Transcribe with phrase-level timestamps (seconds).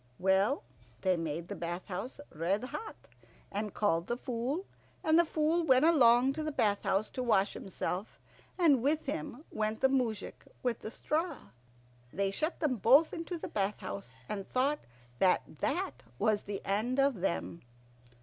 [0.17, 0.63] Well,
[1.01, 2.95] they made the bath house red hot,
[3.51, 4.65] and called the Fool,
[5.03, 8.19] and the Fool went along to the bath house to wash himself,
[8.57, 11.49] and with him went the moujik with the straw.
[12.11, 14.79] They shut them both into the bath house, and thought
[15.19, 17.61] that that was the end of them.